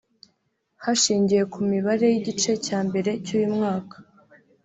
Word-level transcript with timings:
hashingiwe 0.83 1.43
ku 1.53 1.59
mibare 1.71 2.05
y’igice 2.13 2.51
cya 2.65 2.79
mbere 2.87 3.11
cy’uyu 3.25 3.49
mwaka 3.55 3.95